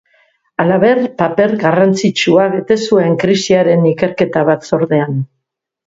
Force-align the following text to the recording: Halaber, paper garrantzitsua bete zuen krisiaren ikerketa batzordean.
Halaber, 0.61 1.01
paper 1.19 1.53
garrantzitsua 1.65 2.47
bete 2.55 2.79
zuen 2.89 3.21
krisiaren 3.27 3.89
ikerketa 3.95 4.47
batzordean. 4.53 5.27